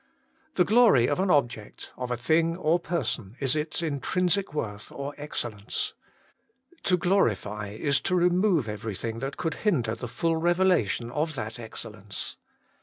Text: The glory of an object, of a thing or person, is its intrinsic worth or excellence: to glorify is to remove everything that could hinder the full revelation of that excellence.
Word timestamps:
The 0.55 0.65
glory 0.65 1.05
of 1.07 1.19
an 1.19 1.29
object, 1.29 1.91
of 1.95 2.09
a 2.09 2.17
thing 2.17 2.57
or 2.57 2.79
person, 2.79 3.35
is 3.39 3.55
its 3.55 3.83
intrinsic 3.83 4.51
worth 4.51 4.91
or 4.91 5.13
excellence: 5.15 5.93
to 6.81 6.97
glorify 6.97 7.67
is 7.69 8.01
to 8.09 8.15
remove 8.15 8.67
everything 8.67 9.19
that 9.19 9.37
could 9.37 9.53
hinder 9.61 9.93
the 9.93 10.07
full 10.07 10.37
revelation 10.37 11.11
of 11.11 11.35
that 11.35 11.59
excellence. 11.59 12.35